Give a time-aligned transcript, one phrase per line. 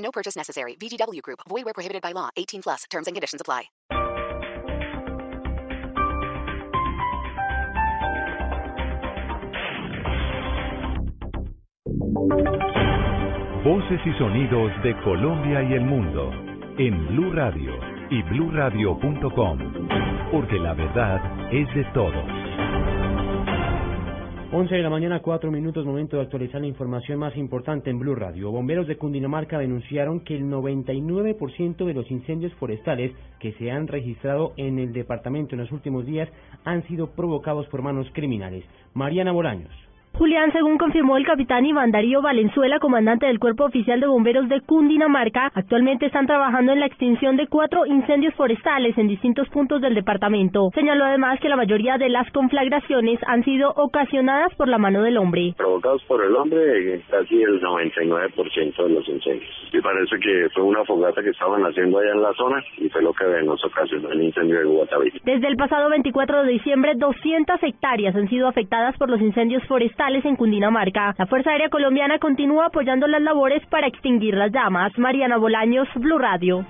[0.00, 0.74] No purchase necessary.
[0.76, 1.40] VGW Group.
[1.48, 2.30] Void where prohibited by law.
[2.36, 2.84] 18 plus.
[2.90, 3.70] Terms and conditions apply.
[13.62, 16.32] Voces y sonidos de Colombia y el mundo
[16.78, 17.74] en Blue Radio
[18.10, 19.58] y bluradio.com,
[20.32, 21.20] porque la verdad
[21.52, 22.39] es de todos.
[24.52, 28.16] 11 de la mañana, 4 minutos, momento de actualizar la información más importante en Blue
[28.16, 28.50] Radio.
[28.50, 34.52] Bomberos de Cundinamarca denunciaron que el 99% de los incendios forestales que se han registrado
[34.56, 36.28] en el departamento en los últimos días
[36.64, 38.64] han sido provocados por manos criminales.
[38.92, 39.89] Mariana Bolaños.
[40.20, 44.60] Julián, según confirmó el capitán Iván Darío Valenzuela, comandante del Cuerpo Oficial de Bomberos de
[44.60, 49.94] Cundinamarca, actualmente están trabajando en la extinción de cuatro incendios forestales en distintos puntos del
[49.94, 50.72] departamento.
[50.74, 55.16] Señaló además que la mayoría de las conflagraciones han sido ocasionadas por la mano del
[55.16, 55.54] hombre.
[55.56, 59.70] Provocados por el hombre, casi el 99% de los incendios.
[59.72, 63.00] Y parece que fue una fogata que estaban haciendo allá en la zona y fue
[63.00, 65.12] lo que nos ocasionó el incendio de Guataví.
[65.24, 70.09] Desde el pasado 24 de diciembre, 200 hectáreas han sido afectadas por los incendios forestales
[70.10, 71.14] en Cundinamarca.
[71.18, 74.92] La Fuerza Aérea Colombiana continúa apoyando las labores para extinguir las llamas.
[74.98, 76.66] Mariana Bolaños, Blue Radio.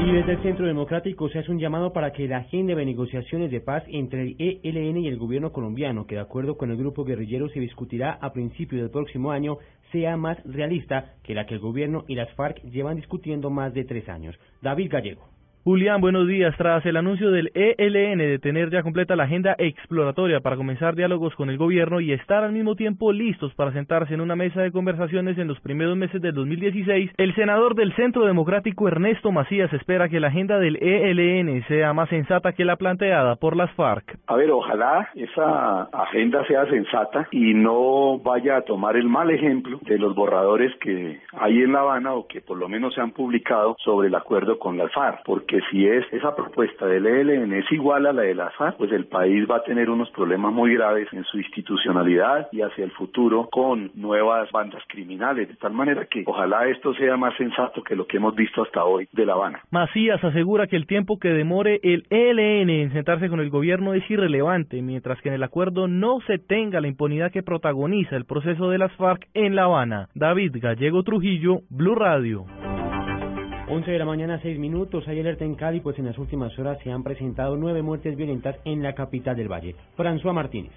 [0.00, 3.50] Y desde el Centro Democrático se hace un llamado para que la agenda de negociaciones
[3.50, 7.04] de paz entre el ELN y el gobierno colombiano, que de acuerdo con el grupo
[7.04, 9.58] guerrillero se discutirá a principios del próximo año,
[9.90, 13.84] sea más realista que la que el gobierno y las FARC llevan discutiendo más de
[13.84, 14.36] tres años.
[14.60, 15.28] David Gallego.
[15.64, 16.56] Julián, buenos días.
[16.56, 21.36] Tras el anuncio del ELN de tener ya completa la agenda exploratoria para comenzar diálogos
[21.36, 24.72] con el gobierno y estar al mismo tiempo listos para sentarse en una mesa de
[24.72, 30.08] conversaciones en los primeros meses del 2016, el senador del Centro Democrático Ernesto Macías espera
[30.08, 34.18] que la agenda del ELN sea más sensata que la planteada por las FARC.
[34.26, 39.78] A ver, ojalá esa agenda sea sensata y no vaya a tomar el mal ejemplo
[39.82, 43.12] de los borradores que hay en La Habana o que por lo menos se han
[43.12, 47.52] publicado sobre el acuerdo con las FARC, porque que si es esa propuesta del ELN
[47.52, 50.50] es igual a la de la FARC, pues el país va a tener unos problemas
[50.50, 55.74] muy graves en su institucionalidad y hacia el futuro con nuevas bandas criminales, de tal
[55.74, 59.26] manera que ojalá esto sea más sensato que lo que hemos visto hasta hoy de
[59.26, 59.60] La Habana.
[59.70, 64.10] Macías asegura que el tiempo que demore el ELN en sentarse con el gobierno es
[64.10, 68.70] irrelevante, mientras que en el acuerdo no se tenga la impunidad que protagoniza el proceso
[68.70, 70.08] de las FARC en La Habana.
[70.14, 72.46] David Gallego Trujillo, Blue Radio.
[73.68, 75.06] 11 de la mañana, 6 minutos.
[75.06, 78.56] Hay alerta en Cali, pues en las últimas horas se han presentado nueve muertes violentas
[78.64, 79.76] en la capital del Valle.
[79.96, 80.72] François Martínez.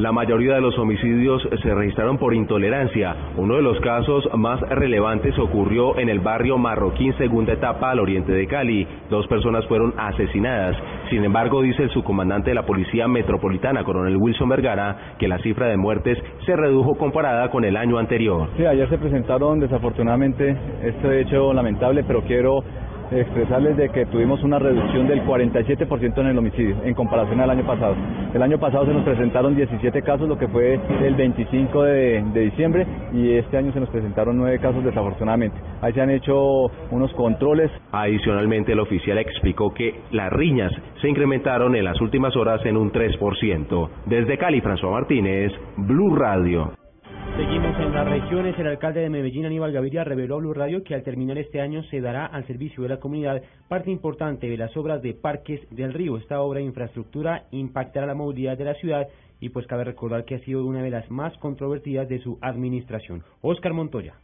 [0.00, 3.14] La mayoría de los homicidios se registraron por intolerancia.
[3.36, 8.32] Uno de los casos más relevantes ocurrió en el barrio Marroquín, segunda etapa al oriente
[8.32, 8.88] de Cali.
[9.10, 10.74] Dos personas fueron asesinadas.
[11.10, 15.66] Sin embargo, dice el subcomandante de la Policía Metropolitana, coronel Wilson Vergara, que la cifra
[15.66, 16.16] de muertes
[16.46, 18.48] se redujo comparada con el año anterior.
[18.56, 22.64] Sí, ayer se presentaron desafortunadamente este hecho lamentable, pero quiero
[23.10, 27.66] expresarles de que tuvimos una reducción del 47% en el homicidio en comparación al año
[27.66, 27.94] pasado.
[28.32, 32.86] El año pasado se nos presentaron 17 casos, lo que fue el 25 de, diciembre,
[33.12, 35.56] y este año se nos presentaron 9 casos desafortunadamente.
[35.80, 37.70] Ahí se han hecho unos controles.
[37.92, 42.92] Adicionalmente, el oficial explicó que las riñas se incrementaron en las últimas horas en un
[42.92, 43.88] 3%.
[44.06, 46.79] Desde Cali, François Martínez, Blue Radio.
[47.40, 48.58] Seguimos en las regiones.
[48.58, 51.82] El alcalde de Medellín, Aníbal Gaviria, reveló a Blue Radio que al terminar este año
[51.84, 55.94] se dará al servicio de la comunidad parte importante de las obras de Parques del
[55.94, 56.18] Río.
[56.18, 59.08] Esta obra de infraestructura impactará la movilidad de la ciudad
[59.40, 63.22] y pues cabe recordar que ha sido una de las más controvertidas de su administración.
[63.40, 64.16] Oscar Montoya.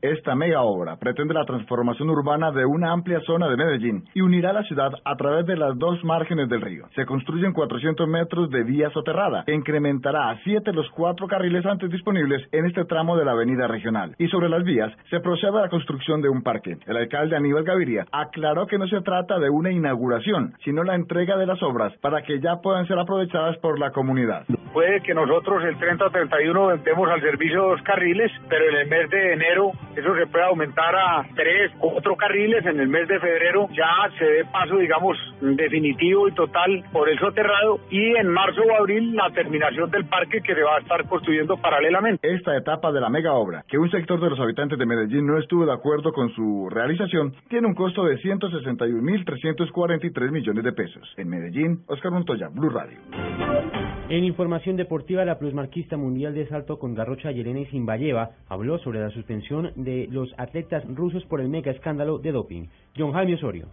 [0.00, 4.52] Esta mega obra pretende la transformación urbana de una amplia zona de Medellín y unirá
[4.52, 6.86] la ciudad a través de las dos márgenes del río.
[6.94, 11.90] Se construyen 400 metros de vía soterrada, que incrementará a 7 los cuatro carriles antes
[11.90, 14.14] disponibles en este tramo de la avenida regional.
[14.18, 16.78] Y sobre las vías se procede a la construcción de un parque.
[16.86, 21.36] El alcalde Aníbal Gaviria aclaró que no se trata de una inauguración, sino la entrega
[21.36, 24.44] de las obras para que ya puedan ser aprovechadas por la comunidad.
[24.72, 28.88] Puede que nosotros el 30 o 31 vendemos al servicio dos carriles, pero en el
[28.88, 33.18] mes de enero eso se puede aumentar a tres, cuatro carriles en el mes de
[33.18, 33.88] febrero, ya
[34.18, 39.14] se dé paso, digamos, definitivo y total por el soterrado y en marzo o abril
[39.14, 42.32] la terminación del parque que se va a estar construyendo paralelamente.
[42.32, 45.38] Esta etapa de la mega obra, que un sector de los habitantes de Medellín no
[45.38, 51.12] estuvo de acuerdo con su realización, tiene un costo de 161.343 millones de pesos.
[51.16, 52.98] En Medellín, Oscar Montoya, Blue Radio.
[54.10, 59.10] En información deportiva, la plusmarquista mundial de salto con garrocha Yelena Zimbayeva habló sobre la
[59.10, 62.68] suspensión de los atletas rusos por el mega escándalo de doping.
[62.96, 63.66] John Jaime Osorio.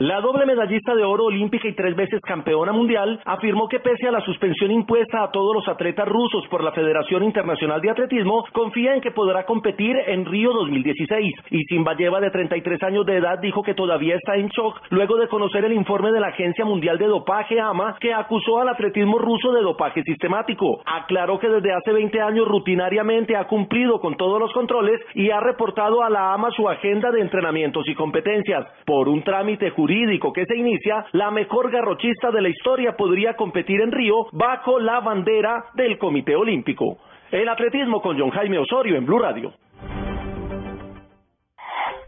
[0.00, 4.10] La doble medallista de oro olímpica y tres veces campeona mundial afirmó que pese a
[4.10, 8.94] la suspensión impuesta a todos los atletas rusos por la Federación Internacional de Atletismo, confía
[8.94, 11.34] en que podrá competir en Río 2016.
[11.50, 15.28] Y Zimbayeva, de 33 años de edad, dijo que todavía está en shock luego de
[15.28, 19.52] conocer el informe de la Agencia Mundial de Dopaje, AMA, que acusó al atletismo ruso
[19.52, 20.80] de dopaje sistemático.
[20.86, 25.40] Aclaró que desde hace 20 años rutinariamente ha cumplido con todos los controles y ha
[25.40, 28.66] reportado a la AMA su agenda de entrenamientos y competencias.
[28.86, 33.34] Por un trámite jurídico jurídico que se inicia, la mejor garrochista de la historia podría
[33.34, 36.98] competir en Río bajo la bandera del Comité Olímpico.
[37.32, 39.52] El atletismo con John Jaime Osorio en Blue Radio.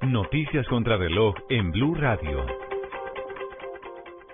[0.02, 2.46] Noticias contra reloj en Blue Radio.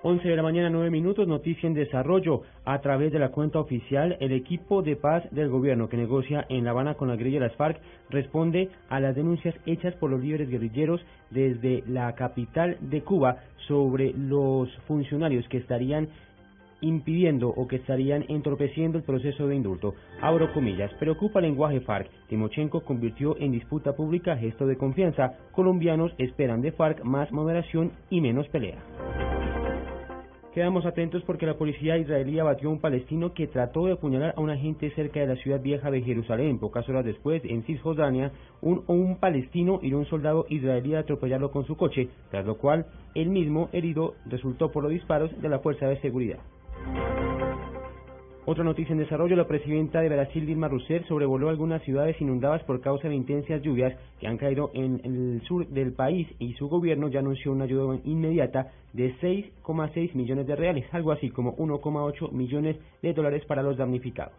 [0.08, 2.40] 11 de la mañana, 9 minutos, noticia en desarrollo.
[2.64, 6.64] A través de la cuenta oficial, el equipo de paz del gobierno que negocia en
[6.64, 7.78] La Habana con la guerrilla de las FARC
[8.08, 14.14] responde a las denuncias hechas por los líderes guerrilleros desde la capital de Cuba sobre
[14.14, 16.08] los funcionarios que estarían
[16.80, 19.94] impidiendo o que estarían entorpeciendo el proceso de indulto.
[20.22, 22.08] Abro comillas, preocupa el lenguaje FARC.
[22.28, 25.34] Timochenko convirtió en disputa pública gesto de confianza.
[25.52, 28.78] Colombianos esperan de FARC más moderación y menos pelea.
[30.58, 34.40] Quedamos atentos porque la policía israelí abatió a un palestino que trató de apuñalar a
[34.40, 36.58] un agente cerca de la ciudad vieja de Jerusalén.
[36.58, 41.64] Pocas horas después, en Cisjordania, un, un palestino a un soldado israelí a atropellarlo con
[41.64, 45.86] su coche, tras lo cual el mismo herido resultó por los disparos de la fuerza
[45.86, 46.40] de seguridad.
[48.50, 52.80] Otra noticia en desarrollo, la presidenta de Brasil, Dilma Rousseff, sobrevoló algunas ciudades inundadas por
[52.80, 57.08] causa de intensas lluvias que han caído en el sur del país y su gobierno
[57.08, 62.78] ya anunció una ayuda inmediata de 6,6 millones de reales, algo así como 1,8 millones
[63.02, 64.38] de dólares para los damnificados.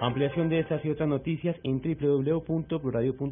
[0.00, 3.30] Ampliación de estas y otras noticias en www.pluradio.com.